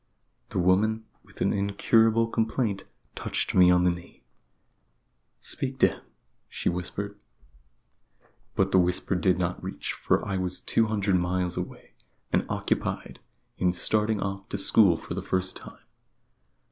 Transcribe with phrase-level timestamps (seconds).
[0.49, 4.23] The woman with an incurable complaint touched me on the knee.
[5.39, 6.01] "Speak to him,"
[6.49, 7.19] she whispered.
[8.55, 11.91] But the whisper did not reach, for I was two hundred miles away,
[12.33, 13.19] and occupied
[13.59, 15.83] in starting off to school for the first time.